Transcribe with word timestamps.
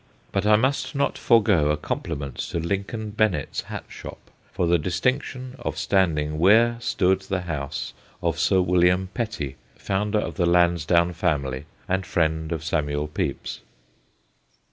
But 0.31 0.47
I 0.47 0.55
must 0.55 0.95
not 0.95 1.15
forego 1.15 1.69
a 1.69 1.77
compliment 1.77 2.37
to 2.49 2.57
Lincoln 2.59 3.11
Bennett's 3.11 3.61
hat 3.61 3.83
shop, 3.87 4.17
for 4.51 4.65
the 4.65 4.79
distinction 4.79 5.53
of 5.59 5.77
standing 5.77 6.39
where 6.39 6.77
stood 6.81 7.21
the 7.21 7.41
house 7.41 7.93
of 8.19 8.39
Sir 8.39 8.61
William 8.61 9.09
Petty, 9.13 9.57
founder 9.75 10.17
of 10.17 10.37
the 10.37 10.47
Lansdowne 10.47 11.13
family, 11.13 11.65
and 11.87 12.03
friend 12.03 12.51
of 12.51 12.63
Samuel 12.63 13.09
Pepys. 13.09 13.59